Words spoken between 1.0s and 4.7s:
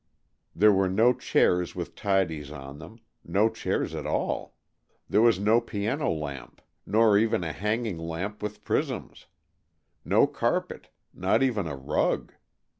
chairs with tidies on them, no chairs at all;